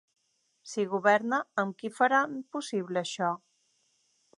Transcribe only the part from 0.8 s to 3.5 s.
governa, amb qui ho faran possible, això?